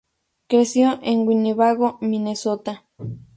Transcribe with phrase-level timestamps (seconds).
[0.47, 2.87] Creció en Winnebago, Minnesota.